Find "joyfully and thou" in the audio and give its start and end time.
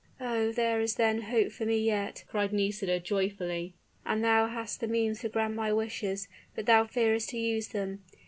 2.99-4.47